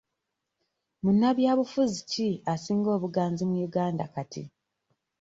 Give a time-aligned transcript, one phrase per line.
[1.03, 4.43] Munnabyabufuzi ki asinga obuganzi mu Uganda kati?